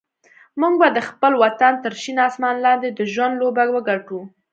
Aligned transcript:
موږ 0.59 0.73
به 0.81 0.87
د 0.93 0.99
خپل 1.09 1.31
وطن 1.43 1.73
تر 1.83 1.93
شین 2.01 2.17
اسمان 2.27 2.55
لاندې 2.65 2.89
د 2.91 2.99
ژوند 3.13 3.33
لوبه 3.41 3.63
وګټو. 3.75 4.19